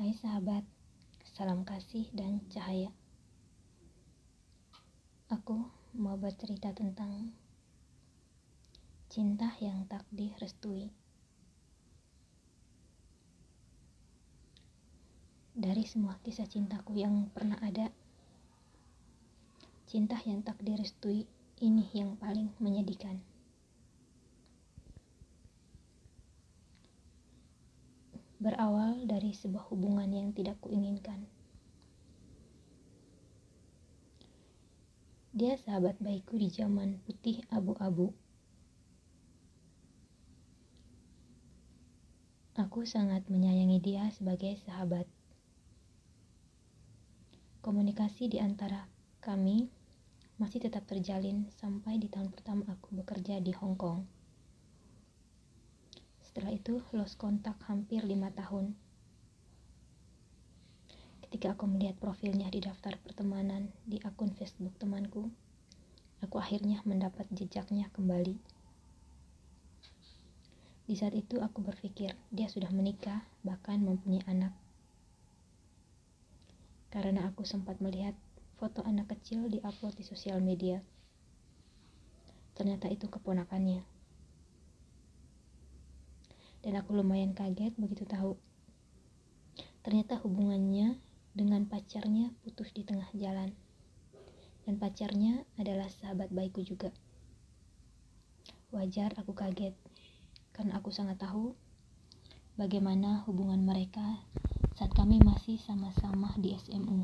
Hai 0.00 0.16
sahabat, 0.16 0.64
salam 1.36 1.60
kasih 1.60 2.08
dan 2.16 2.40
cahaya. 2.48 2.88
Aku 5.28 5.68
mau 5.92 6.16
bercerita 6.16 6.72
tentang 6.72 7.36
cinta 9.12 9.52
yang 9.60 9.84
tak 9.92 10.00
direstui. 10.08 10.88
Dari 15.52 15.84
semua 15.84 16.16
kisah 16.24 16.48
cintaku 16.48 16.96
yang 16.96 17.28
pernah 17.36 17.60
ada, 17.60 17.92
cinta 19.84 20.16
yang 20.24 20.40
tak 20.40 20.56
direstui 20.64 21.28
ini 21.60 21.84
yang 21.92 22.16
paling 22.16 22.48
menyedihkan. 22.56 23.20
Berawal 28.40 29.04
dari 29.04 29.36
sebuah 29.36 29.68
hubungan 29.68 30.08
yang 30.08 30.32
tidak 30.32 30.56
kuinginkan. 30.64 31.28
Dia 35.36 35.60
sahabat 35.60 36.00
baikku 36.00 36.40
di 36.40 36.48
zaman 36.48 36.98
putih 37.04 37.44
abu-abu. 37.52 38.16
Aku 42.56 42.82
sangat 42.88 43.28
menyayangi 43.28 43.78
dia 43.78 44.08
sebagai 44.12 44.56
sahabat. 44.64 45.04
Komunikasi 47.60 48.32
di 48.32 48.40
antara 48.40 48.88
kami 49.20 49.68
masih 50.40 50.64
tetap 50.64 50.88
terjalin 50.88 51.44
sampai 51.60 52.00
di 52.00 52.08
tahun 52.08 52.32
pertama 52.32 52.64
aku 52.72 53.04
bekerja 53.04 53.36
di 53.44 53.52
Hong 53.52 53.76
Kong. 53.76 54.19
Setelah 56.30 56.54
itu 56.54 56.78
lost 56.94 57.18
kontak 57.18 57.58
hampir 57.66 58.06
lima 58.06 58.30
tahun. 58.30 58.78
Ketika 61.26 61.58
aku 61.58 61.66
melihat 61.66 61.98
profilnya 61.98 62.46
di 62.54 62.62
daftar 62.62 62.94
pertemanan 63.02 63.74
di 63.82 63.98
akun 64.06 64.30
Facebook 64.38 64.70
temanku, 64.78 65.26
aku 66.22 66.38
akhirnya 66.38 66.86
mendapat 66.86 67.26
jejaknya 67.34 67.90
kembali. 67.90 68.38
Di 70.86 70.94
saat 70.94 71.18
itu 71.18 71.42
aku 71.42 71.66
berpikir 71.66 72.14
dia 72.30 72.46
sudah 72.46 72.70
menikah, 72.70 73.26
bahkan 73.42 73.82
mempunyai 73.82 74.22
anak. 74.30 74.54
Karena 76.94 77.26
aku 77.26 77.42
sempat 77.42 77.82
melihat 77.82 78.14
foto 78.54 78.86
anak 78.86 79.10
kecil 79.18 79.50
diupload 79.50 79.98
di 79.98 80.06
sosial 80.06 80.38
media. 80.38 80.78
Ternyata 82.54 82.86
itu 82.86 83.10
keponakannya 83.10 83.98
dan 86.60 86.76
aku 86.76 86.92
lumayan 86.92 87.32
kaget 87.32 87.72
begitu 87.80 88.04
tahu. 88.04 88.36
Ternyata 89.80 90.20
hubungannya 90.20 91.00
dengan 91.32 91.64
pacarnya 91.64 92.36
putus 92.44 92.68
di 92.76 92.84
tengah 92.84 93.08
jalan. 93.16 93.56
Dan 94.68 94.76
pacarnya 94.76 95.48
adalah 95.56 95.88
sahabat 95.88 96.28
baikku 96.28 96.60
juga. 96.60 96.92
Wajar 98.70 99.16
aku 99.16 99.32
kaget, 99.32 99.74
karena 100.52 100.78
aku 100.78 100.92
sangat 100.92 101.18
tahu 101.18 101.56
bagaimana 102.54 103.24
hubungan 103.26 103.64
mereka 103.64 104.20
saat 104.76 104.92
kami 104.92 105.18
masih 105.18 105.56
sama-sama 105.58 106.36
di 106.38 106.54
SMU. 106.54 107.02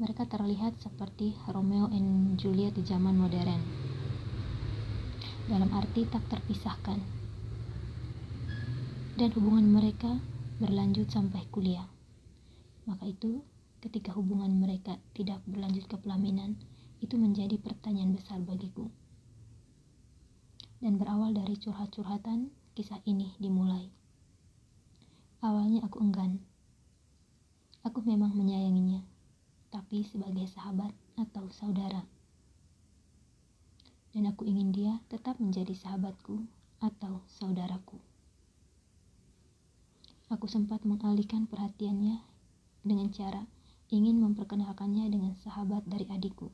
Mereka 0.00 0.26
terlihat 0.26 0.80
seperti 0.82 1.36
Romeo 1.46 1.86
and 1.92 2.40
Juliet 2.40 2.74
di 2.74 2.82
zaman 2.82 3.14
modern. 3.14 3.60
Dalam 5.46 5.68
arti 5.76 6.08
tak 6.08 6.26
terpisahkan 6.26 7.21
dan 9.12 9.28
hubungan 9.36 9.68
mereka 9.68 10.16
berlanjut 10.56 11.04
sampai 11.12 11.44
kuliah. 11.52 11.84
Maka 12.88 13.04
itu, 13.04 13.44
ketika 13.84 14.08
hubungan 14.16 14.56
mereka 14.56 14.96
tidak 15.12 15.44
berlanjut 15.44 15.84
ke 15.84 16.00
pelaminan, 16.00 16.56
itu 17.04 17.20
menjadi 17.20 17.60
pertanyaan 17.60 18.16
besar 18.16 18.40
bagiku. 18.40 18.88
Dan 20.80 20.96
berawal 20.96 21.36
dari 21.36 21.60
curhat-curhatan, 21.60 22.48
kisah 22.72 23.04
ini 23.04 23.36
dimulai. 23.36 23.92
Awalnya 25.44 25.84
aku 25.84 26.00
enggan. 26.00 26.40
Aku 27.84 28.00
memang 28.00 28.32
menyayanginya, 28.32 29.04
tapi 29.68 30.08
sebagai 30.08 30.48
sahabat 30.48 30.94
atau 31.20 31.52
saudara. 31.52 32.00
Dan 34.16 34.24
aku 34.24 34.48
ingin 34.48 34.72
dia 34.72 35.04
tetap 35.12 35.36
menjadi 35.36 35.76
sahabatku 35.76 36.48
atau 36.80 37.20
saudaraku. 37.28 38.11
Aku 40.32 40.48
sempat 40.48 40.80
mengalihkan 40.88 41.44
perhatiannya 41.44 42.16
dengan 42.80 43.12
cara 43.12 43.44
ingin 43.92 44.16
memperkenalkannya 44.16 45.12
dengan 45.12 45.36
sahabat 45.36 45.84
dari 45.84 46.08
adikku. 46.08 46.48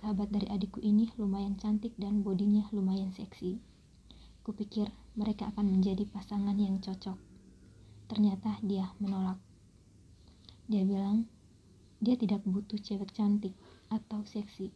Sahabat 0.00 0.32
dari 0.32 0.48
adikku 0.48 0.80
ini 0.80 1.12
lumayan 1.20 1.60
cantik 1.60 1.92
dan 2.00 2.24
bodinya 2.24 2.64
lumayan 2.72 3.12
seksi. 3.12 3.60
Kupikir 4.40 4.88
mereka 5.20 5.52
akan 5.52 5.68
menjadi 5.68 6.08
pasangan 6.08 6.56
yang 6.56 6.80
cocok. 6.80 7.20
Ternyata 8.08 8.56
dia 8.64 8.88
menolak. 8.96 9.36
Dia 10.64 10.88
bilang 10.88 11.28
dia 12.00 12.16
tidak 12.16 12.40
butuh 12.48 12.80
cewek 12.80 13.12
cantik 13.12 13.52
atau 13.92 14.24
seksi. 14.24 14.72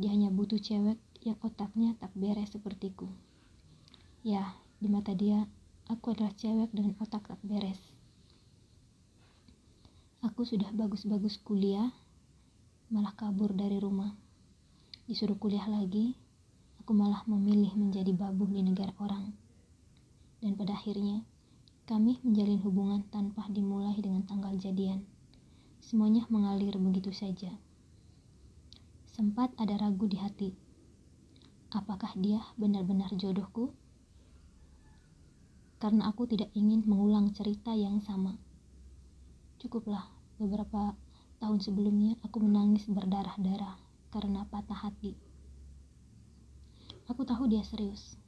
Dia 0.00 0.16
hanya 0.16 0.32
butuh 0.32 0.56
cewek 0.56 0.96
yang 1.20 1.36
otaknya 1.44 1.92
tak 2.00 2.16
beres 2.16 2.48
sepertiku. 2.56 3.12
Ya, 4.24 4.56
di 4.80 4.88
mata 4.88 5.12
dia 5.12 5.44
Aku 5.88 6.12
adalah 6.12 6.36
cewek 6.36 6.68
dengan 6.76 6.92
otak 7.00 7.24
tak 7.24 7.40
beres. 7.40 7.80
Aku 10.20 10.44
sudah 10.44 10.68
bagus-bagus 10.76 11.40
kuliah, 11.40 11.88
malah 12.92 13.16
kabur 13.16 13.56
dari 13.56 13.80
rumah. 13.80 14.12
Disuruh 15.08 15.40
kuliah 15.40 15.64
lagi, 15.64 16.12
aku 16.84 16.92
malah 16.92 17.24
memilih 17.24 17.72
menjadi 17.72 18.12
babu 18.12 18.44
di 18.52 18.60
negara 18.60 18.92
orang. 19.00 19.32
Dan 20.44 20.60
pada 20.60 20.76
akhirnya, 20.76 21.24
kami 21.88 22.20
menjalin 22.20 22.60
hubungan 22.60 23.00
tanpa 23.08 23.48
dimulai 23.48 23.96
dengan 23.96 24.20
tanggal 24.28 24.60
jadian. 24.60 25.08
Semuanya 25.80 26.28
mengalir 26.28 26.76
begitu 26.76 27.16
saja. 27.16 27.48
Sempat 29.08 29.56
ada 29.56 29.80
ragu 29.80 30.04
di 30.04 30.20
hati. 30.20 30.52
Apakah 31.72 32.12
dia 32.20 32.44
benar-benar 32.60 33.08
jodohku? 33.16 33.72
Karena 35.78 36.10
aku 36.10 36.26
tidak 36.26 36.50
ingin 36.54 36.82
mengulang 36.86 37.30
cerita 37.34 37.74
yang 37.74 38.02
sama. 38.02 38.34
Cukuplah 39.62 40.06
beberapa 40.38 40.94
tahun 41.38 41.58
sebelumnya 41.62 42.18
aku 42.26 42.42
menangis 42.42 42.86
berdarah-darah 42.90 43.78
karena 44.10 44.42
patah 44.50 44.90
hati. 44.90 45.14
Aku 47.08 47.24
tahu 47.24 47.48
dia 47.48 47.64
serius. 47.64 48.18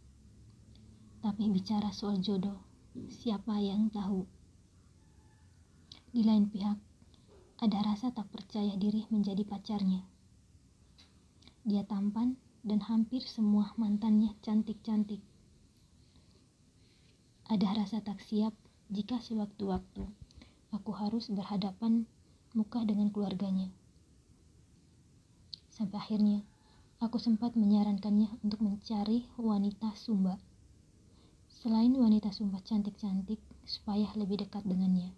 Tapi 1.20 1.52
bicara 1.52 1.92
soal 1.92 2.16
jodoh, 2.24 2.56
siapa 3.12 3.60
yang 3.60 3.92
tahu? 3.92 4.24
Di 6.10 6.24
lain 6.24 6.48
pihak, 6.48 6.80
ada 7.60 7.78
rasa 7.84 8.08
tak 8.10 8.32
percaya 8.32 8.72
diri 8.80 9.04
menjadi 9.12 9.44
pacarnya. 9.44 10.00
Dia 11.62 11.84
tampan 11.84 12.40
dan 12.64 12.80
hampir 12.80 13.20
semua 13.22 13.76
mantannya 13.76 14.32
cantik-cantik. 14.40 15.20
Ada 17.50 17.82
rasa 17.82 17.98
tak 17.98 18.22
siap 18.22 18.54
jika 18.94 19.18
sewaktu-waktu 19.18 20.06
aku 20.70 20.90
harus 20.94 21.26
berhadapan 21.34 22.06
muka 22.54 22.78
dengan 22.86 23.10
keluarganya. 23.10 23.74
Sampai 25.74 25.98
akhirnya, 25.98 26.46
aku 27.02 27.18
sempat 27.18 27.58
menyarankannya 27.58 28.30
untuk 28.46 28.62
mencari 28.62 29.26
wanita 29.34 29.98
Sumba. 29.98 30.38
Selain 31.50 31.90
wanita 31.90 32.30
Sumba 32.30 32.62
cantik-cantik, 32.62 33.42
supaya 33.66 34.06
lebih 34.14 34.46
dekat 34.46 34.62
dengannya. 34.62 35.10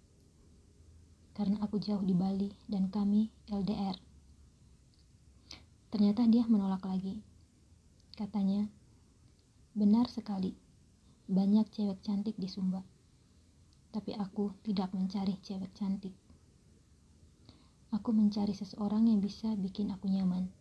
Karena 1.37 1.61
aku 1.61 1.85
jauh 1.85 2.01
di 2.01 2.17
Bali 2.17 2.49
dan 2.65 2.89
kami 2.89 3.29
LDR. 3.53 4.01
Ternyata 5.93 6.25
dia 6.33 6.49
menolak 6.49 6.81
lagi. 6.89 7.21
Katanya, 8.17 8.65
benar 9.77 10.09
sekali 10.09 10.62
banyak 11.33 11.65
cewek 11.73 12.05
cantik 12.05 12.37
di 12.37 12.45
Sumba. 12.45 12.85
Tapi 13.89 14.13
aku 14.13 14.53
tidak 14.61 14.93
mencari 14.93 15.41
cewek 15.41 15.73
cantik. 15.73 16.13
Aku 17.89 18.13
mencari 18.13 18.53
seseorang 18.53 19.09
yang 19.09 19.25
bisa 19.25 19.57
bikin 19.57 19.89
aku 19.89 20.13
nyaman. 20.13 20.53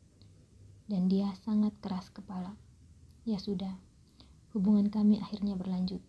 Dan 0.87 1.11
dia 1.11 1.27
sangat 1.43 1.75
keras 1.83 2.07
kepala. 2.07 2.55
Ya 3.27 3.35
sudah, 3.35 3.75
hubungan 4.55 4.87
kami 4.87 5.19
akhirnya 5.19 5.59
berlanjut. 5.59 5.99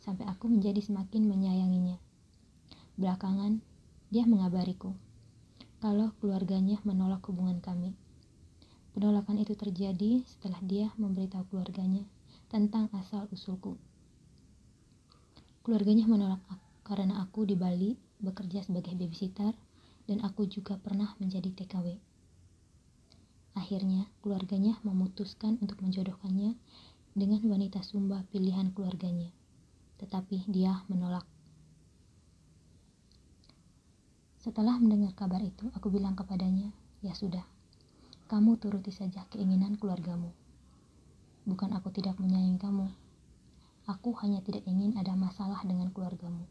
Sampai 0.00 0.24
aku 0.24 0.48
menjadi 0.48 0.80
semakin 0.80 1.28
menyayanginya. 1.28 2.00
Belakangan, 2.96 3.60
dia 4.08 4.24
mengabariku 4.24 4.96
kalau 5.84 6.16
keluarganya 6.16 6.80
menolak 6.88 7.20
hubungan 7.28 7.60
kami. 7.60 7.92
Penolakan 8.96 9.36
itu 9.36 9.52
terjadi 9.52 10.24
setelah 10.24 10.60
dia 10.64 10.92
memberitahu 10.96 11.48
keluarganya 11.48 12.08
tentang 12.52 12.92
asal-usulku. 12.92 13.80
Keluarganya 15.64 16.04
menolak 16.04 16.44
aku 16.52 16.68
karena 16.84 17.24
aku 17.24 17.48
di 17.48 17.56
Bali 17.56 17.96
bekerja 18.20 18.60
sebagai 18.60 18.92
babysitter 18.92 19.56
dan 20.04 20.20
aku 20.20 20.44
juga 20.44 20.76
pernah 20.76 21.16
menjadi 21.16 21.48
TKW. 21.48 21.96
Akhirnya, 23.56 24.04
keluarganya 24.20 24.76
memutuskan 24.84 25.56
untuk 25.64 25.80
menjodohkannya 25.80 26.52
dengan 27.16 27.40
wanita 27.48 27.80
Sumba 27.80 28.20
pilihan 28.28 28.68
keluarganya. 28.76 29.32
Tetapi 29.96 30.44
dia 30.52 30.84
menolak. 30.92 31.24
Setelah 34.40 34.76
mendengar 34.76 35.16
kabar 35.16 35.40
itu, 35.40 35.72
aku 35.72 35.88
bilang 35.88 36.18
kepadanya, 36.18 36.74
"Ya 37.00 37.14
sudah, 37.14 37.44
kamu 38.26 38.58
turuti 38.60 38.90
saja 38.90 39.24
keinginan 39.30 39.78
keluargamu. 39.78 40.41
Bukan 41.42 41.74
aku 41.74 41.90
tidak 41.90 42.18
menyayangi 42.22 42.58
kamu. 42.58 42.86
Aku 43.90 44.14
hanya 44.22 44.42
tidak 44.46 44.62
ingin 44.66 44.94
ada 44.94 45.14
masalah 45.18 45.62
dengan 45.66 45.90
keluargamu." 45.90 46.46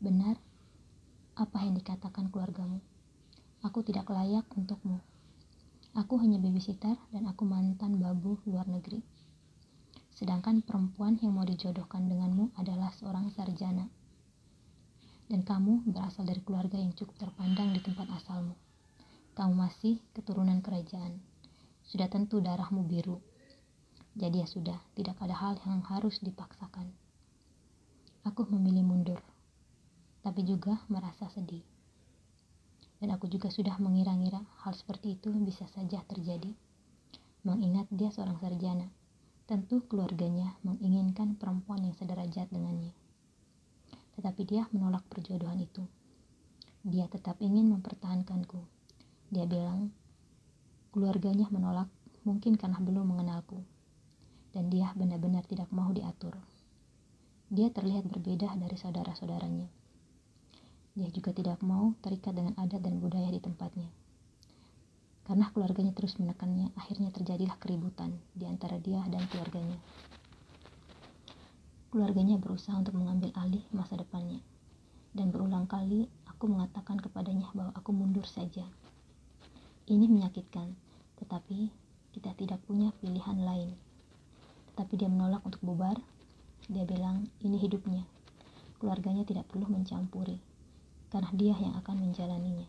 Benar 0.00 0.36
apa 1.36 1.58
yang 1.64 1.76
dikatakan 1.76 2.32
keluargamu. 2.32 2.80
Aku 3.60 3.84
tidak 3.84 4.08
layak 4.08 4.48
untukmu. 4.56 5.00
Aku 5.96 6.20
hanya 6.20 6.36
babysitter 6.36 6.96
dan 7.12 7.24
aku 7.28 7.48
mantan 7.48 8.00
babu 8.00 8.40
luar 8.44 8.68
negeri. 8.68 9.00
Sedangkan 10.12 10.64
perempuan 10.64 11.20
yang 11.20 11.36
mau 11.36 11.44
dijodohkan 11.44 12.08
denganmu 12.08 12.56
adalah 12.56 12.92
seorang 12.96 13.28
sarjana 13.32 13.88
dan 15.26 15.42
kamu 15.42 15.82
berasal 15.90 16.22
dari 16.22 16.38
keluarga 16.42 16.78
yang 16.78 16.94
cukup 16.94 17.18
terpandang 17.18 17.74
di 17.74 17.82
tempat 17.82 18.06
asalmu. 18.14 18.54
Kamu 19.34 19.52
masih 19.58 19.98
keturunan 20.14 20.62
kerajaan. 20.62 21.18
Sudah 21.86 22.10
tentu 22.10 22.42
darahmu 22.42 22.82
biru. 22.84 23.22
Jadi 24.16 24.42
ya 24.42 24.48
sudah, 24.48 24.78
tidak 24.98 25.16
ada 25.22 25.32
hal 25.32 25.54
yang 25.64 25.80
harus 25.86 26.20
dipaksakan. 26.20 26.90
Aku 28.26 28.44
memilih 28.50 28.82
mundur, 28.82 29.20
tapi 30.26 30.42
juga 30.42 30.82
merasa 30.90 31.30
sedih. 31.30 31.62
Dan 32.98 33.12
aku 33.12 33.28
juga 33.30 33.52
sudah 33.52 33.76
mengira-ngira 33.78 34.40
hal 34.66 34.72
seperti 34.74 35.20
itu 35.20 35.30
bisa 35.40 35.68
saja 35.70 36.00
terjadi. 36.08 36.50
Mengingat 37.44 37.86
dia 37.92 38.10
seorang 38.10 38.40
sarjana, 38.40 38.88
tentu 39.46 39.84
keluarganya 39.86 40.58
menginginkan 40.66 41.38
perempuan 41.38 41.86
yang 41.86 41.94
sederajat 41.94 42.50
dengannya 42.50 42.96
tetapi 44.16 44.42
dia 44.48 44.64
menolak 44.72 45.04
perjodohan 45.12 45.60
itu. 45.60 45.84
Dia 46.82 47.04
tetap 47.06 47.36
ingin 47.44 47.68
mempertahankanku. 47.76 48.64
Dia 49.28 49.44
bilang, 49.44 49.92
keluarganya 50.96 51.44
menolak 51.52 51.92
mungkin 52.24 52.56
karena 52.56 52.80
belum 52.80 53.12
mengenalku. 53.12 53.60
Dan 54.56 54.72
dia 54.72 54.96
benar-benar 54.96 55.44
tidak 55.44 55.68
mau 55.68 55.92
diatur. 55.92 56.32
Dia 57.52 57.68
terlihat 57.68 58.08
berbeda 58.08 58.56
dari 58.56 58.80
saudara-saudaranya. 58.80 59.68
Dia 60.96 61.12
juga 61.12 61.36
tidak 61.36 61.60
mau 61.60 61.92
terikat 62.00 62.32
dengan 62.32 62.56
adat 62.56 62.80
dan 62.80 62.96
budaya 62.96 63.28
di 63.28 63.44
tempatnya. 63.44 63.92
Karena 65.28 65.52
keluarganya 65.52 65.92
terus 65.92 66.16
menekannya, 66.16 66.72
akhirnya 66.72 67.12
terjadilah 67.12 67.60
keributan 67.60 68.16
di 68.32 68.48
antara 68.48 68.80
dia 68.80 69.04
dan 69.12 69.20
keluarganya 69.28 69.76
keluarganya 71.92 72.36
berusaha 72.36 72.76
untuk 72.76 72.96
mengambil 72.96 73.32
alih 73.36 73.64
masa 73.72 74.00
depannya. 74.00 74.40
Dan 75.12 75.28
berulang 75.32 75.68
kali 75.68 76.08
aku 76.28 76.48
mengatakan 76.48 76.96
kepadanya 76.96 77.52
bahwa 77.52 77.72
aku 77.76 77.92
mundur 77.92 78.24
saja. 78.24 78.64
Ini 79.88 80.04
menyakitkan, 80.04 80.76
tetapi 81.20 81.72
kita 82.16 82.32
tidak 82.36 82.60
punya 82.64 82.92
pilihan 83.00 83.38
lain. 83.40 83.76
Tetapi 84.72 84.92
dia 84.96 85.08
menolak 85.10 85.44
untuk 85.44 85.60
bubar. 85.64 85.96
Dia 86.66 86.82
bilang, 86.82 87.28
ini 87.44 87.56
hidupnya. 87.60 88.04
Keluarganya 88.76 89.22
tidak 89.24 89.48
perlu 89.48 89.68
mencampuri, 89.70 90.36
karena 91.08 91.30
dia 91.32 91.54
yang 91.56 91.74
akan 91.80 91.96
menjalaninya. 92.08 92.68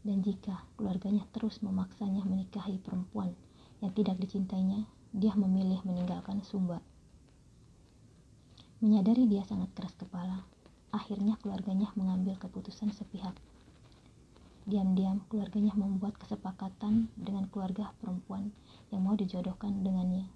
Dan 0.00 0.24
jika 0.24 0.64
keluarganya 0.80 1.22
terus 1.30 1.60
memaksanya 1.60 2.24
menikahi 2.24 2.80
perempuan 2.80 3.36
yang 3.84 3.92
tidak 3.92 4.16
dicintainya, 4.18 4.88
dia 5.12 5.34
memilih 5.36 5.82
meninggalkan 5.84 6.40
Sumba 6.40 6.80
Menyadari 8.80 9.28
dia 9.28 9.44
sangat 9.44 9.68
keras 9.76 9.92
kepala, 9.92 10.40
akhirnya 10.88 11.36
keluarganya 11.36 11.92
mengambil 12.00 12.40
keputusan 12.40 12.96
sepihak. 12.96 13.36
Diam-diam 14.68 15.24
keluarganya 15.32 15.72
membuat 15.72 16.20
kesepakatan 16.20 17.08
dengan 17.16 17.48
keluarga 17.48 17.96
perempuan 17.96 18.52
yang 18.92 19.06
mau 19.06 19.16
dijodohkan 19.16 19.80
dengannya 19.80 20.28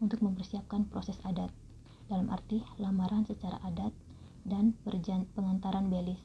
untuk 0.00 0.24
mempersiapkan 0.24 0.88
proses 0.88 1.20
adat, 1.24 1.52
dalam 2.06 2.30
arti 2.30 2.62
lamaran 2.78 3.26
secara 3.26 3.58
adat 3.66 3.92
dan 4.46 4.72
pengantaran 5.34 5.90
belis 5.90 6.22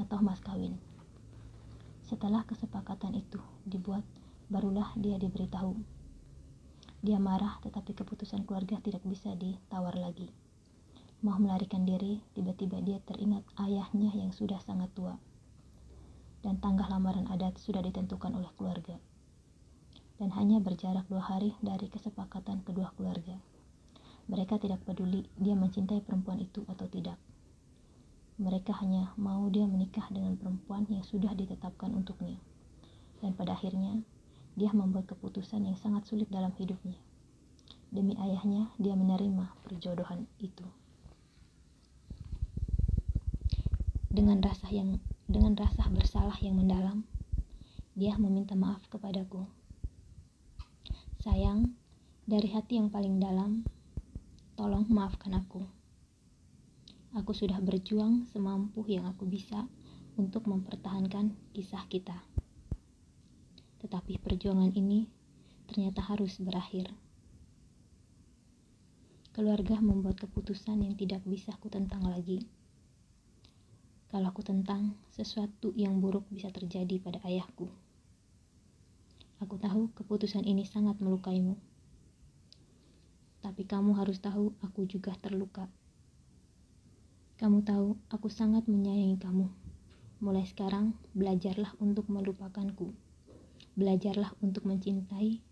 atau 0.00 0.18
mas 0.24 0.40
kawin. 0.40 0.74
Setelah 2.04 2.44
kesepakatan 2.48 3.16
itu 3.16 3.38
dibuat, 3.64 4.04
barulah 4.48 4.92
dia 4.96 5.16
diberitahu. 5.20 5.76
Dia 7.04 7.20
marah 7.20 7.60
tetapi 7.60 7.92
keputusan 7.92 8.48
keluarga 8.48 8.80
tidak 8.80 9.04
bisa 9.04 9.36
ditawar 9.36 9.92
lagi. 9.96 10.32
Mau 11.24 11.36
melarikan 11.40 11.84
diri, 11.84 12.20
tiba-tiba 12.36 12.80
dia 12.84 13.00
teringat 13.04 13.44
ayahnya 13.60 14.12
yang 14.12 14.32
sudah 14.32 14.60
sangat 14.60 14.92
tua. 14.92 15.16
Dan 16.44 16.60
tanggal 16.60 16.84
lamaran 16.92 17.24
adat 17.32 17.56
sudah 17.56 17.80
ditentukan 17.80 18.36
oleh 18.36 18.52
keluarga. 18.60 19.00
Dan 20.20 20.28
hanya 20.36 20.60
berjarak 20.60 21.08
dua 21.08 21.24
hari 21.24 21.56
dari 21.64 21.88
kesepakatan 21.88 22.60
kedua 22.60 22.92
keluarga. 23.00 23.40
Mereka 24.28 24.60
tidak 24.60 24.84
peduli 24.84 25.24
dia 25.40 25.56
mencintai 25.56 26.04
perempuan 26.04 26.44
itu 26.44 26.60
atau 26.68 26.84
tidak. 26.84 27.16
Mereka 28.36 28.76
hanya 28.84 29.16
mau 29.16 29.48
dia 29.48 29.64
menikah 29.64 30.04
dengan 30.12 30.36
perempuan 30.36 30.84
yang 30.92 31.00
sudah 31.00 31.32
ditetapkan 31.32 31.88
untuknya. 31.96 32.36
Dan 33.24 33.32
pada 33.32 33.56
akhirnya, 33.56 34.04
dia 34.52 34.68
membuat 34.74 35.08
keputusan 35.08 35.64
yang 35.64 35.80
sangat 35.80 36.04
sulit 36.04 36.28
dalam 36.28 36.52
hidupnya. 36.60 37.00
Demi 37.88 38.18
ayahnya, 38.20 38.68
dia 38.76 38.92
menerima 38.92 39.48
perjodohan 39.64 40.28
itu. 40.42 40.66
Dengan 44.10 44.42
rasa 44.42 44.66
yang 44.70 44.98
dengan 45.24 45.56
rasa 45.56 45.88
bersalah 45.88 46.36
yang 46.44 46.60
mendalam, 46.60 47.00
dia 47.96 48.12
meminta 48.20 48.52
maaf 48.52 48.84
kepadaku. 48.92 49.48
Sayang, 51.24 51.72
dari 52.28 52.52
hati 52.52 52.76
yang 52.76 52.92
paling 52.92 53.16
dalam, 53.16 53.64
tolong 54.52 54.84
maafkan 54.92 55.32
aku. 55.32 55.64
Aku 57.16 57.32
sudah 57.32 57.56
berjuang 57.64 58.28
semampu 58.28 58.84
yang 58.84 59.08
aku 59.08 59.24
bisa 59.24 59.64
untuk 60.20 60.44
mempertahankan 60.44 61.32
kisah 61.56 61.88
kita. 61.88 62.20
Tetapi 63.80 64.20
perjuangan 64.20 64.76
ini 64.76 65.08
ternyata 65.64 66.04
harus 66.04 66.36
berakhir. 66.36 66.92
Keluarga 69.32 69.80
membuat 69.80 70.20
keputusan 70.20 70.84
yang 70.84 70.94
tidak 70.94 71.24
bisa 71.24 71.56
kutentang 71.58 72.04
lagi 72.06 72.44
kalau 74.14 74.30
aku 74.30 74.46
tentang 74.46 74.94
sesuatu 75.10 75.74
yang 75.74 75.98
buruk 75.98 76.22
bisa 76.30 76.46
terjadi 76.54 77.02
pada 77.02 77.18
ayahku. 77.26 77.66
Aku 79.42 79.58
tahu 79.58 79.90
keputusan 79.90 80.46
ini 80.46 80.62
sangat 80.62 81.02
melukaimu. 81.02 81.58
Tapi 83.42 83.66
kamu 83.66 83.98
harus 83.98 84.22
tahu 84.22 84.54
aku 84.62 84.86
juga 84.86 85.18
terluka. 85.18 85.66
Kamu 87.42 87.66
tahu 87.66 87.98
aku 88.06 88.30
sangat 88.30 88.70
menyayangi 88.70 89.18
kamu. 89.18 89.50
Mulai 90.22 90.46
sekarang, 90.46 90.94
belajarlah 91.18 91.74
untuk 91.82 92.06
melupakanku. 92.06 92.94
Belajarlah 93.74 94.30
untuk 94.38 94.62
mencintai 94.62 95.42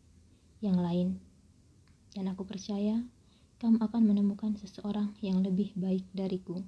yang 0.63 0.79
lain. 0.79 1.19
Dan 2.15 2.31
aku 2.31 2.47
percaya 2.47 3.03
kamu 3.59 3.83
akan 3.83 4.03
menemukan 4.07 4.55
seseorang 4.55 5.19
yang 5.19 5.43
lebih 5.43 5.75
baik 5.75 6.07
dariku. 6.15 6.63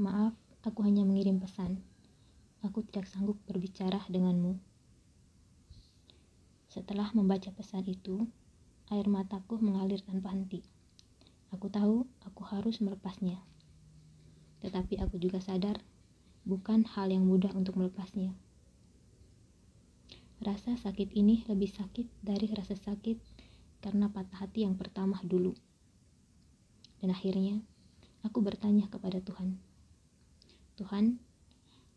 Maaf, 0.00 0.32
aku 0.64 0.80
hanya 0.88 1.04
mengirim 1.04 1.44
pesan. 1.44 1.76
Aku 2.64 2.80
tidak 2.88 3.04
sanggup 3.04 3.36
berbicara 3.44 4.00
denganmu. 4.08 4.56
Setelah 6.72 7.12
membaca 7.12 7.52
pesan 7.52 7.84
itu, 7.84 8.24
air 8.88 9.04
mataku 9.12 9.60
mengalir 9.60 10.00
tanpa 10.00 10.32
henti. 10.32 10.64
Aku 11.52 11.68
tahu 11.68 12.08
aku 12.24 12.42
harus 12.48 12.80
melepasnya. 12.80 13.44
Tetapi 14.64 15.04
aku 15.04 15.20
juga 15.20 15.36
sadar 15.36 15.76
bukan 16.48 16.88
hal 16.96 17.12
yang 17.12 17.28
mudah 17.28 17.52
untuk 17.52 17.76
melepasnya. 17.76 18.32
Rasa 20.40 20.80
sakit 20.80 21.12
ini 21.12 21.44
lebih 21.44 21.68
sakit 21.68 22.08
dari 22.24 22.48
rasa 22.56 22.72
sakit 22.72 23.20
karena 23.84 24.08
patah 24.08 24.48
hati 24.48 24.64
yang 24.64 24.80
pertama 24.80 25.20
dulu. 25.20 25.52
Dan 27.04 27.12
akhirnya, 27.12 27.60
aku 28.24 28.40
bertanya 28.40 28.88
kepada 28.88 29.20
Tuhan, 29.20 29.60
Tuhan, 30.80 31.20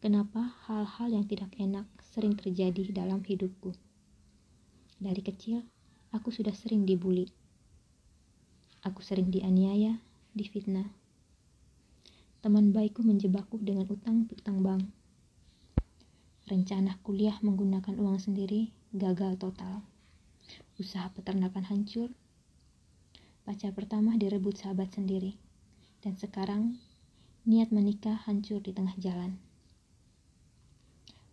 kenapa 0.04 0.60
hal-hal 0.68 1.08
yang 1.16 1.24
tidak 1.24 1.56
enak 1.56 1.88
sering 2.04 2.36
terjadi 2.36 2.92
dalam 2.92 3.24
hidupku? 3.24 3.72
Dari 5.00 5.24
kecil, 5.24 5.64
aku 6.12 6.36
sudah 6.36 6.52
sering 6.52 6.84
dibully. 6.84 7.32
Aku 8.84 9.00
sering 9.00 9.32
dianiaya, 9.32 10.04
difitnah. 10.36 10.92
Teman 12.44 12.76
baikku 12.76 13.08
menjebakku 13.08 13.56
dengan 13.64 13.88
utang 13.88 14.28
utang 14.28 14.60
bank. 14.60 14.84
Rencana 16.52 17.00
kuliah 17.08 17.40
menggunakan 17.40 17.96
uang 17.96 18.20
sendiri 18.20 18.68
gagal 18.92 19.40
total. 19.40 19.80
Usaha 20.76 21.08
peternakan 21.16 21.72
hancur. 21.72 22.12
Pacar 23.48 23.72
pertama 23.72 24.20
direbut 24.20 24.60
sahabat 24.60 24.92
sendiri. 24.92 25.40
Dan 26.04 26.20
sekarang 26.20 26.84
niat 27.44 27.76
menikah 27.76 28.24
hancur 28.24 28.64
di 28.64 28.72
tengah 28.72 28.96
jalan. 28.96 29.36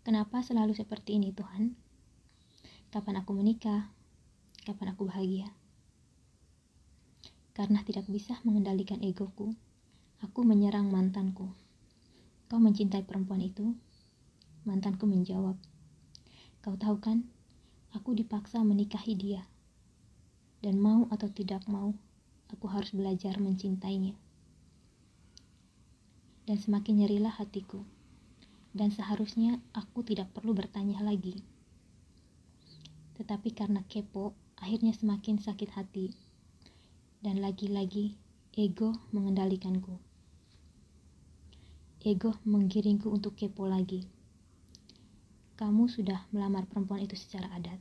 Kenapa 0.02 0.42
selalu 0.42 0.74
seperti 0.74 1.22
ini 1.22 1.30
Tuhan? 1.30 1.78
Kapan 2.90 3.22
aku 3.22 3.30
menikah? 3.30 3.94
Kapan 4.66 4.90
aku 4.90 5.06
bahagia? 5.06 5.54
Karena 7.54 7.86
tidak 7.86 8.10
bisa 8.10 8.42
mengendalikan 8.42 8.98
egoku, 9.06 9.54
aku 10.18 10.42
menyerang 10.42 10.90
mantanku. 10.90 11.54
Kau 12.50 12.58
mencintai 12.58 13.06
perempuan 13.06 13.46
itu? 13.46 13.70
Mantanku 14.66 15.06
menjawab, 15.06 15.54
Kau 16.58 16.74
tahu 16.74 16.98
kan, 16.98 17.22
aku 17.94 18.18
dipaksa 18.18 18.58
menikahi 18.66 19.14
dia. 19.14 19.46
Dan 20.58 20.82
mau 20.82 21.06
atau 21.14 21.30
tidak 21.30 21.62
mau, 21.70 21.94
aku 22.50 22.66
harus 22.66 22.90
belajar 22.90 23.38
mencintainya. 23.38 24.18
Dan 26.50 26.58
semakin 26.58 27.06
nyerilah 27.06 27.38
hatiku. 27.38 27.86
Dan 28.74 28.90
seharusnya 28.90 29.62
aku 29.70 30.02
tidak 30.02 30.34
perlu 30.34 30.50
bertanya 30.50 30.98
lagi. 30.98 31.46
Tetapi 33.14 33.54
karena 33.54 33.86
kepo, 33.86 34.34
akhirnya 34.58 34.90
semakin 34.90 35.38
sakit 35.38 35.70
hati 35.78 36.10
dan 37.20 37.36
lagi-lagi 37.44 38.16
ego 38.56 38.96
mengendalikanku. 39.12 40.00
Ego 42.00 42.40
menggiringku 42.48 43.12
untuk 43.12 43.36
kepo 43.36 43.68
lagi. 43.68 44.08
Kamu 45.60 45.84
sudah 45.84 46.24
melamar 46.32 46.64
perempuan 46.64 47.04
itu 47.04 47.12
secara 47.12 47.52
adat. 47.52 47.76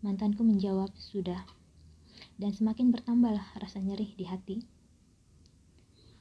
Mantanku 0.00 0.40
menjawab, 0.40 0.88
sudah. 0.96 1.44
Dan 2.40 2.56
semakin 2.56 2.88
bertambahlah 2.88 3.44
rasa 3.60 3.84
nyeri 3.84 4.16
di 4.16 4.24
hati. 4.24 4.64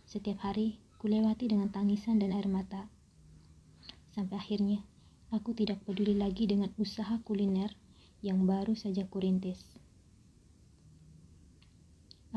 Setiap 0.03 0.43
hari, 0.43 0.75
kulewati 1.01 1.49
dengan 1.49 1.73
tangisan 1.73 2.21
dan 2.21 2.29
air 2.29 2.45
mata. 2.45 2.85
Sampai 4.13 4.37
akhirnya, 4.37 4.85
aku 5.33 5.57
tidak 5.57 5.81
peduli 5.81 6.13
lagi 6.13 6.45
dengan 6.45 6.69
usaha 6.77 7.17
kuliner 7.25 7.73
yang 8.21 8.45
baru 8.45 8.77
saja 8.77 9.09
kurintis. 9.09 9.57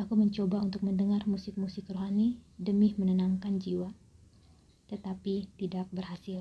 Aku 0.00 0.16
mencoba 0.16 0.64
untuk 0.64 0.80
mendengar 0.80 1.28
musik-musik 1.28 1.92
rohani 1.92 2.40
demi 2.56 2.96
menenangkan 2.96 3.60
jiwa, 3.60 3.92
tetapi 4.88 5.44
tidak 5.60 5.84
berhasil. 5.92 6.40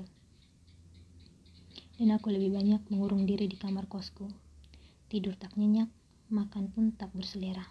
Dan 2.00 2.08
aku 2.08 2.32
lebih 2.32 2.56
banyak 2.56 2.88
mengurung 2.88 3.28
diri 3.28 3.52
di 3.52 3.60
kamar 3.60 3.84
kosku. 3.84 4.32
Tidur 5.12 5.36
tak 5.36 5.60
nyenyak, 5.60 5.92
makan 6.32 6.72
pun 6.72 6.90
tak 6.96 7.12
berselera. 7.12 7.68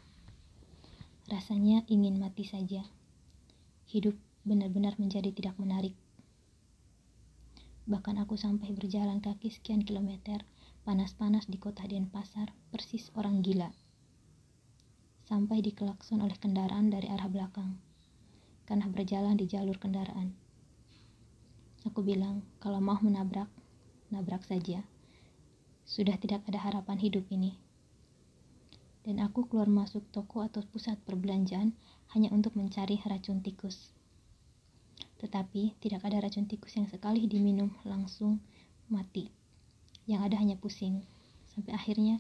Rasanya 1.26 1.84
ingin 1.90 2.22
mati 2.22 2.46
saja. 2.46 2.86
Hidup 3.90 4.16
benar-benar 4.44 4.96
menjadi 5.00 5.32
tidak 5.32 5.56
menarik. 5.60 5.96
Bahkan 7.84 8.20
aku 8.24 8.40
sampai 8.40 8.72
berjalan 8.72 9.20
kaki 9.20 9.52
sekian 9.52 9.84
kilometer, 9.84 10.44
panas-panas 10.88 11.48
di 11.48 11.60
kota 11.60 11.84
Denpasar, 11.84 12.52
persis 12.72 13.12
orang 13.16 13.44
gila 13.44 13.72
sampai 15.24 15.64
dikelakson 15.64 16.20
oleh 16.20 16.36
kendaraan 16.36 16.92
dari 16.92 17.08
arah 17.08 17.32
belakang 17.32 17.80
karena 18.68 18.88
berjalan 18.92 19.40
di 19.40 19.48
jalur 19.48 19.80
kendaraan. 19.80 20.36
Aku 21.84 22.00
bilang, 22.00 22.46
kalau 22.64 22.80
mau 22.80 22.96
menabrak, 23.02 23.52
nabrak 24.08 24.46
saja. 24.48 24.88
Sudah 25.84 26.16
tidak 26.16 26.48
ada 26.48 26.62
harapan 26.64 26.96
hidup 26.96 27.28
ini. 27.28 27.60
Dan 29.04 29.20
aku 29.20 29.52
keluar 29.52 29.68
masuk 29.68 30.08
toko 30.16 30.48
atau 30.48 30.64
pusat 30.64 30.96
perbelanjaan 31.04 31.76
hanya 32.16 32.32
untuk 32.32 32.56
mencari 32.56 33.04
racun 33.04 33.44
tikus. 33.44 33.92
Tetapi 35.24 35.80
tidak 35.80 36.04
ada 36.04 36.20
racun 36.20 36.44
tikus 36.44 36.76
yang 36.76 36.92
sekali 36.92 37.24
diminum 37.32 37.72
langsung 37.88 38.44
mati. 38.92 39.32
Yang 40.04 40.22
ada 40.28 40.36
hanya 40.44 40.60
pusing. 40.60 41.00
Sampai 41.48 41.72
akhirnya 41.72 42.20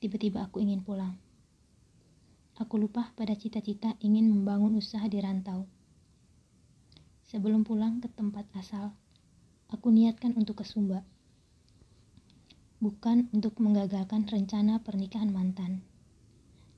tiba-tiba 0.00 0.48
aku 0.48 0.64
ingin 0.64 0.80
pulang. 0.80 1.20
Aku 2.56 2.80
lupa 2.80 3.12
pada 3.12 3.36
cita-cita 3.36 4.00
ingin 4.00 4.32
membangun 4.32 4.80
usaha 4.80 5.04
di 5.04 5.20
rantau. 5.20 5.68
Sebelum 7.28 7.68
pulang 7.68 8.00
ke 8.00 8.08
tempat 8.08 8.48
asal, 8.56 8.96
aku 9.68 9.92
niatkan 9.92 10.32
untuk 10.40 10.62
ke 10.62 10.64
Sumba. 10.64 11.04
Bukan 12.80 13.28
untuk 13.36 13.60
menggagalkan 13.60 14.24
rencana 14.24 14.80
pernikahan 14.80 15.34
mantan, 15.34 15.84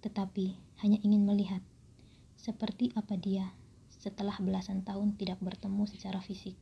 tetapi 0.02 0.56
hanya 0.82 0.98
ingin 1.04 1.28
melihat 1.28 1.62
seperti 2.40 2.90
apa 2.96 3.14
dia 3.20 3.52
setelah 4.06 4.38
belasan 4.38 4.86
tahun 4.86 5.18
tidak 5.18 5.42
bertemu 5.42 5.82
secara 5.90 6.22
fisik. 6.22 6.54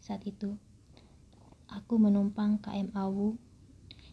Saat 0.00 0.24
itu, 0.24 0.56
aku 1.68 2.00
menumpang 2.00 2.56
KM 2.64 2.96
Awu 2.96 3.36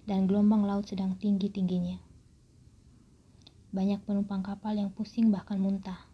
dan 0.03 0.27
gelombang 0.27 0.67
laut 0.67 0.83
sedang 0.83 1.15
tinggi-tingginya. 1.15 1.95
Banyak 3.71 4.03
penumpang 4.03 4.43
kapal 4.43 4.75
yang 4.75 4.91
pusing 4.91 5.31
bahkan 5.31 5.63
muntah. 5.63 6.11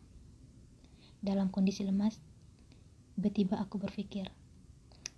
Dalam 1.25 1.49
kondisi 1.49 1.81
lemas, 1.81 2.21
tiba-tiba 3.17 3.57
aku 3.57 3.81
berpikir, 3.81 4.29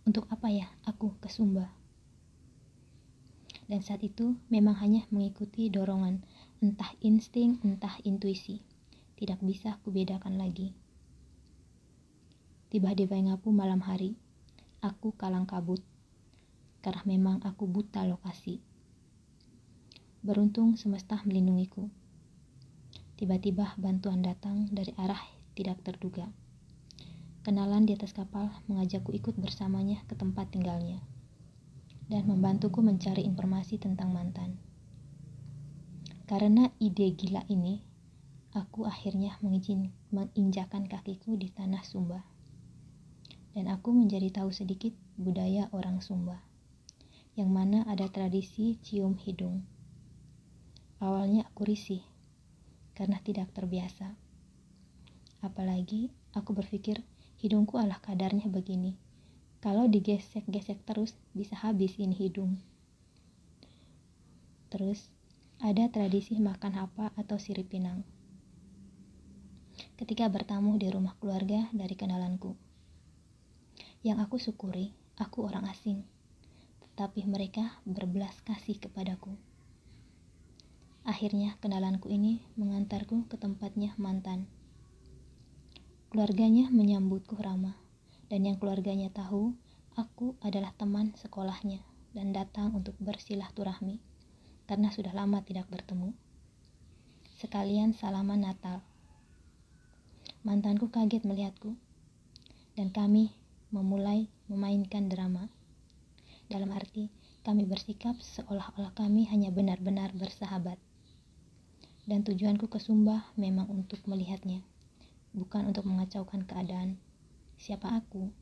untuk 0.08 0.24
apa 0.32 0.48
ya 0.48 0.72
aku 0.88 1.20
ke 1.20 1.28
Sumba? 1.28 1.68
Dan 3.68 3.84
saat 3.84 4.00
itu 4.08 4.40
memang 4.48 4.80
hanya 4.80 5.04
mengikuti 5.12 5.68
dorongan, 5.68 6.24
entah 6.64 6.96
insting, 7.04 7.60
entah 7.62 8.00
intuisi. 8.08 8.71
Tidak 9.22 9.38
bisa 9.46 9.78
kubedakan 9.86 10.42
lagi. 10.42 10.74
Tiba 12.74 12.98
di 12.98 13.06
Bayangapu 13.06 13.54
malam 13.54 13.86
hari, 13.86 14.18
aku 14.82 15.14
kalang 15.14 15.46
kabut, 15.46 15.86
karena 16.82 17.06
memang 17.06 17.38
aku 17.46 17.70
buta 17.70 18.02
lokasi. 18.10 18.58
Beruntung 20.26 20.74
semesta 20.74 21.22
melindungiku 21.22 22.02
Tiba-tiba 23.22 23.78
bantuan 23.78 24.26
datang 24.26 24.66
dari 24.74 24.98
arah 24.98 25.22
tidak 25.54 25.86
terduga. 25.86 26.26
Kenalan 27.46 27.86
di 27.86 27.94
atas 27.94 28.18
kapal 28.18 28.50
mengajakku 28.66 29.14
ikut 29.14 29.38
bersamanya 29.38 30.02
ke 30.10 30.18
tempat 30.18 30.50
tinggalnya 30.50 30.98
dan 32.10 32.26
membantuku 32.26 32.82
mencari 32.82 33.22
informasi 33.22 33.78
tentang 33.78 34.10
mantan. 34.10 34.58
Karena 36.26 36.74
ide 36.82 37.14
gila 37.14 37.46
ini, 37.46 37.91
aku 38.52 38.84
akhirnya 38.84 39.40
mengizin, 39.40 39.96
menginjakan 40.12 40.84
kakiku 40.84 41.40
di 41.40 41.48
tanah 41.48 41.88
Sumba. 41.88 42.28
Dan 43.56 43.72
aku 43.72 43.96
menjadi 43.96 44.32
tahu 44.44 44.52
sedikit 44.52 44.92
budaya 45.16 45.72
orang 45.72 46.04
Sumba, 46.04 46.44
yang 47.40 47.52
mana 47.52 47.88
ada 47.88 48.08
tradisi 48.12 48.80
cium 48.84 49.16
hidung. 49.16 49.64
Awalnya 51.00 51.48
aku 51.48 51.64
risih, 51.68 52.04
karena 52.96 53.20
tidak 53.24 53.52
terbiasa. 53.56 54.16
Apalagi 55.42 56.12
aku 56.36 56.52
berpikir 56.52 57.02
hidungku 57.40 57.80
adalah 57.80 58.04
kadarnya 58.04 58.52
begini. 58.52 59.00
Kalau 59.62 59.88
digesek-gesek 59.88 60.84
terus 60.86 61.16
bisa 61.34 61.56
habis 61.56 61.96
ini 61.98 62.14
hidung. 62.18 62.60
Terus 64.72 65.08
ada 65.62 65.86
tradisi 65.92 66.40
makan 66.42 66.74
apa 66.78 67.14
atau 67.14 67.38
sirip 67.38 67.70
pinang. 67.70 68.02
Ketika 70.02 70.26
bertamu 70.34 70.82
di 70.82 70.90
rumah 70.90 71.14
keluarga 71.22 71.70
dari 71.70 71.94
kenalanku. 71.94 72.58
Yang 74.02 74.18
aku 74.26 74.42
syukuri, 74.42 74.90
aku 75.22 75.46
orang 75.46 75.70
asing. 75.70 76.02
Tetapi 76.82 77.30
mereka 77.30 77.78
berbelas 77.86 78.34
kasih 78.42 78.82
kepadaku. 78.82 79.38
Akhirnya 81.06 81.54
kenalanku 81.62 82.10
ini 82.10 82.42
mengantarku 82.58 83.30
ke 83.30 83.38
tempatnya 83.38 83.94
mantan. 84.02 84.50
Keluarganya 86.10 86.74
menyambutku 86.74 87.38
ramah, 87.38 87.78
dan 88.26 88.50
yang 88.50 88.58
keluarganya 88.58 89.14
tahu 89.14 89.54
aku 89.94 90.34
adalah 90.42 90.74
teman 90.82 91.14
sekolahnya 91.14 91.78
dan 92.18 92.34
datang 92.34 92.74
untuk 92.74 92.98
bersilaturahmi 92.98 94.02
karena 94.66 94.90
sudah 94.90 95.14
lama 95.14 95.46
tidak 95.46 95.70
bertemu. 95.70 96.10
Sekalian 97.38 97.94
salaman 97.94 98.50
Natal. 98.50 98.91
Mantanku 100.42 100.90
kaget 100.90 101.22
melihatku, 101.22 101.78
dan 102.74 102.90
kami 102.90 103.30
memulai 103.70 104.26
memainkan 104.50 105.06
drama. 105.06 105.46
Dalam 106.50 106.74
arti, 106.74 107.14
kami 107.46 107.70
bersikap 107.70 108.18
seolah-olah 108.18 108.90
kami 108.98 109.30
hanya 109.30 109.54
benar-benar 109.54 110.10
bersahabat. 110.18 110.82
Dan 112.10 112.26
tujuanku 112.26 112.74
ke 112.74 112.82
Sumba 112.82 113.30
memang 113.38 113.70
untuk 113.70 114.02
melihatnya, 114.10 114.66
bukan 115.38 115.70
untuk 115.70 115.86
mengacaukan 115.86 116.42
keadaan. 116.50 116.98
Siapa 117.62 118.02
aku? 118.02 118.34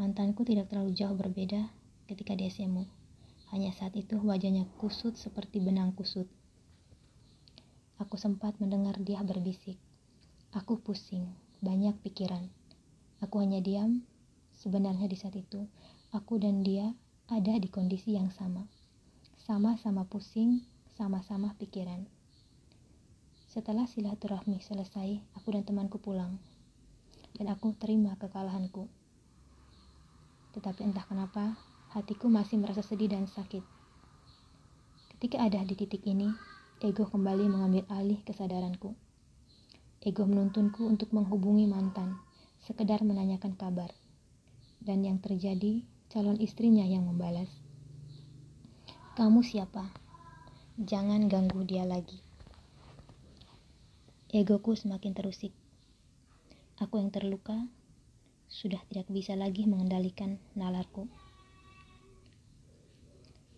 Mantanku 0.00 0.40
tidak 0.48 0.72
terlalu 0.72 0.96
jauh 0.96 1.12
berbeda 1.12 1.68
ketika 2.08 2.32
di 2.32 2.48
SMU. 2.48 2.88
Hanya 3.52 3.76
saat 3.76 3.92
itu 3.92 4.16
wajahnya 4.16 4.64
kusut 4.80 5.20
seperti 5.20 5.60
benang 5.60 5.92
kusut. 5.92 6.37
Aku 7.98 8.14
sempat 8.14 8.54
mendengar 8.62 8.94
dia 9.02 9.18
berbisik. 9.26 9.74
Aku 10.54 10.78
pusing, 10.78 11.34
banyak 11.58 11.98
pikiran. 12.06 12.46
Aku 13.18 13.42
hanya 13.42 13.58
diam. 13.58 14.06
Sebenarnya 14.54 15.10
di 15.10 15.18
saat 15.18 15.34
itu, 15.34 15.66
aku 16.14 16.38
dan 16.38 16.62
dia 16.62 16.94
ada 17.26 17.58
di 17.58 17.66
kondisi 17.66 18.14
yang 18.14 18.30
sama. 18.30 18.70
Sama-sama 19.42 20.06
pusing, 20.06 20.62
sama-sama 20.94 21.58
pikiran. 21.58 22.06
Setelah 23.50 23.90
silaturahmi 23.90 24.62
selesai, 24.62 25.18
aku 25.34 25.58
dan 25.58 25.66
temanku 25.66 25.98
pulang. 25.98 26.38
Dan 27.34 27.50
aku 27.50 27.74
terima 27.74 28.14
kekalahanku. 28.14 28.86
Tetapi 30.54 30.86
entah 30.86 31.02
kenapa, 31.02 31.58
hatiku 31.90 32.30
masih 32.30 32.62
merasa 32.62 32.86
sedih 32.86 33.10
dan 33.10 33.26
sakit. 33.26 33.66
Ketika 35.18 35.42
ada 35.42 35.66
di 35.66 35.74
titik 35.74 36.06
ini, 36.06 36.30
ego 36.78 37.10
kembali 37.10 37.50
mengambil 37.50 37.82
alih 37.90 38.22
kesadaranku. 38.22 38.94
Ego 39.98 40.22
menuntunku 40.30 40.86
untuk 40.86 41.10
menghubungi 41.10 41.66
mantan, 41.66 42.22
sekedar 42.62 43.02
menanyakan 43.02 43.58
kabar. 43.58 43.90
Dan 44.78 45.02
yang 45.02 45.18
terjadi, 45.18 45.82
calon 46.06 46.38
istrinya 46.38 46.86
yang 46.86 47.02
membalas. 47.02 47.50
Kamu 49.18 49.42
siapa? 49.42 49.90
Jangan 50.78 51.26
ganggu 51.26 51.66
dia 51.66 51.82
lagi. 51.82 52.22
Egoku 54.30 54.78
semakin 54.78 55.18
terusik. 55.18 55.50
Aku 56.78 57.02
yang 57.02 57.10
terluka 57.10 57.58
sudah 58.46 58.78
tidak 58.86 59.10
bisa 59.10 59.34
lagi 59.34 59.66
mengendalikan 59.66 60.38
nalarku. 60.54 61.10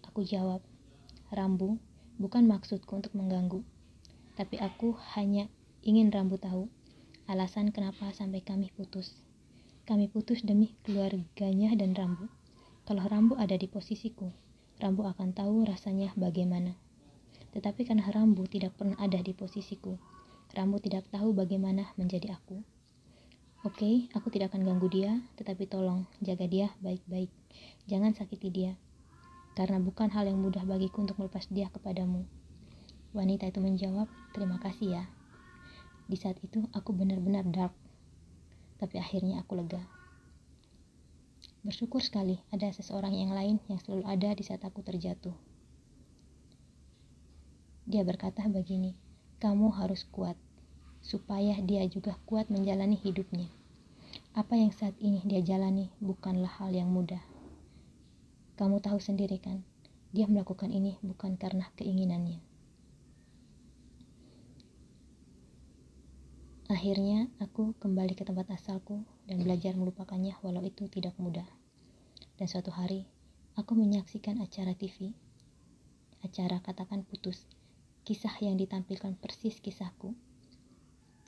Aku 0.08 0.24
jawab, 0.24 0.64
Rambu, 1.28 1.76
bukan 2.20 2.44
maksudku 2.44 3.00
untuk 3.00 3.16
mengganggu, 3.16 3.64
tapi 4.36 4.60
aku 4.60 4.92
hanya 5.16 5.48
ingin 5.80 6.12
Rambu 6.12 6.36
tahu 6.36 6.68
alasan 7.24 7.72
kenapa 7.72 8.12
sampai 8.12 8.44
kami 8.44 8.68
putus. 8.76 9.16
Kami 9.88 10.12
putus 10.12 10.44
demi 10.44 10.76
keluarganya 10.84 11.72
dan 11.72 11.96
Rambu. 11.96 12.28
Kalau 12.84 13.08
Rambu 13.08 13.40
ada 13.40 13.56
di 13.56 13.64
posisiku, 13.66 14.28
Rambu 14.76 15.08
akan 15.08 15.32
tahu 15.32 15.64
rasanya 15.64 16.12
bagaimana. 16.14 16.76
Tetapi 17.56 17.88
karena 17.88 18.04
Rambu 18.12 18.44
tidak 18.46 18.76
pernah 18.76 19.00
ada 19.00 19.18
di 19.18 19.32
posisiku, 19.32 19.96
Rambu 20.52 20.76
tidak 20.78 21.08
tahu 21.08 21.32
bagaimana 21.32 21.88
menjadi 21.96 22.36
aku. 22.36 22.60
Oke, 23.60 23.76
okay, 23.76 23.94
aku 24.16 24.32
tidak 24.32 24.52
akan 24.52 24.64
ganggu 24.64 24.88
dia, 24.88 25.20
tetapi 25.36 25.68
tolong 25.68 26.08
jaga 26.24 26.48
dia 26.48 26.72
baik-baik. 26.80 27.28
Jangan 27.88 28.16
sakiti 28.16 28.48
dia, 28.48 28.72
karena 29.58 29.82
bukan 29.82 30.10
hal 30.14 30.26
yang 30.26 30.38
mudah 30.38 30.62
bagiku 30.62 31.02
untuk 31.02 31.18
melepas 31.18 31.46
dia 31.50 31.66
kepadamu. 31.70 32.26
Wanita 33.10 33.50
itu 33.50 33.58
menjawab, 33.58 34.06
terima 34.30 34.62
kasih 34.62 35.02
ya. 35.02 35.04
Di 36.06 36.14
saat 36.14 36.38
itu 36.42 36.66
aku 36.70 36.94
benar-benar 36.94 37.46
dark, 37.46 37.74
tapi 38.78 38.98
akhirnya 39.02 39.42
aku 39.42 39.58
lega. 39.58 39.82
Bersyukur 41.60 42.00
sekali 42.00 42.40
ada 42.48 42.72
seseorang 42.72 43.12
yang 43.12 43.36
lain 43.36 43.60
yang 43.68 43.76
selalu 43.82 44.08
ada 44.08 44.32
di 44.32 44.42
saat 44.46 44.64
aku 44.64 44.80
terjatuh. 44.80 45.34
Dia 47.84 48.06
berkata 48.06 48.46
begini, 48.46 48.96
kamu 49.42 49.74
harus 49.74 50.06
kuat 50.08 50.38
supaya 51.00 51.56
dia 51.64 51.84
juga 51.88 52.16
kuat 52.28 52.48
menjalani 52.52 52.96
hidupnya. 52.96 53.48
Apa 54.32 54.54
yang 54.54 54.70
saat 54.70 54.94
ini 55.02 55.20
dia 55.26 55.42
jalani 55.42 55.90
bukanlah 55.98 56.50
hal 56.60 56.70
yang 56.70 56.88
mudah. 56.92 57.29
Kamu 58.60 58.84
tahu 58.84 59.00
sendiri 59.00 59.40
kan, 59.40 59.64
dia 60.12 60.28
melakukan 60.28 60.68
ini 60.68 61.00
bukan 61.00 61.40
karena 61.40 61.64
keinginannya. 61.80 62.44
Akhirnya, 66.68 67.32
aku 67.40 67.72
kembali 67.80 68.12
ke 68.12 68.28
tempat 68.28 68.52
asalku 68.52 69.00
dan 69.24 69.40
belajar 69.40 69.72
melupakannya 69.80 70.36
walau 70.44 70.60
itu 70.60 70.92
tidak 70.92 71.16
mudah. 71.16 71.48
Dan 72.36 72.52
suatu 72.52 72.68
hari, 72.68 73.08
aku 73.56 73.72
menyaksikan 73.72 74.36
acara 74.44 74.76
TV. 74.76 75.16
Acara 76.20 76.60
katakan 76.60 77.00
putus, 77.08 77.48
kisah 78.04 78.36
yang 78.44 78.60
ditampilkan 78.60 79.16
persis 79.16 79.56
kisahku 79.64 80.12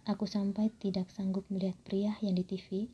Aku 0.03 0.27
sampai 0.27 0.67
tidak 0.83 1.15
sanggup 1.15 1.47
melihat 1.47 1.79
pria 1.87 2.19
yang 2.27 2.35
di 2.35 2.43
TV 2.43 2.91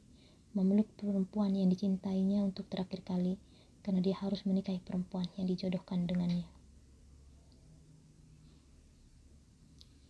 memeluk 0.52 0.92
perempuan 1.00 1.56
yang 1.56 1.72
dicintainya 1.72 2.44
untuk 2.44 2.68
terakhir 2.68 3.00
kali 3.00 3.40
karena 3.88 4.04
dia 4.04 4.20
harus 4.20 4.44
menikahi 4.44 4.84
perempuan 4.84 5.24
yang 5.40 5.48
dijodohkan 5.48 6.04
dengannya. 6.04 6.44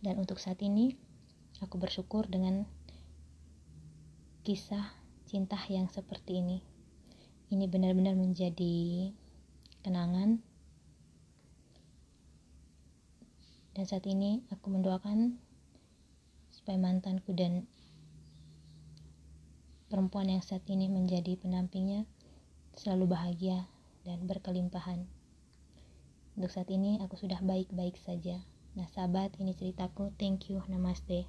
Dan 0.03 0.19
untuk 0.19 0.35
saat 0.35 0.59
ini, 0.59 0.99
aku 1.63 1.79
bersyukur 1.79 2.27
dengan 2.27 2.67
kisah 4.43 4.83
cinta 5.31 5.55
yang 5.71 5.87
seperti 5.87 6.43
ini. 6.43 6.59
Ini 7.55 7.71
benar-benar 7.71 8.19
menjadi 8.19 9.15
kenangan. 9.79 10.43
Dan 13.79 13.83
saat 13.87 14.03
ini 14.11 14.43
aku 14.51 14.75
mendoakan 14.75 15.39
supaya 16.51 16.75
mantanku 16.75 17.31
dan 17.31 17.63
perempuan 19.87 20.27
yang 20.27 20.43
saat 20.43 20.67
ini 20.67 20.91
menjadi 20.91 21.39
pendampingnya 21.39 22.03
selalu 22.79 23.11
bahagia 23.11 23.67
dan 24.07 24.23
berkelimpahan. 24.23 25.03
Untuk 26.39 26.55
saat 26.55 26.71
ini 26.71 27.03
aku 27.03 27.19
sudah 27.19 27.43
baik-baik 27.43 27.99
saja. 27.99 28.39
Nah 28.79 28.87
sahabat 28.87 29.35
ini 29.43 29.51
ceritaku. 29.51 30.15
Thank 30.15 30.47
you. 30.47 30.63
Namaste. 30.71 31.27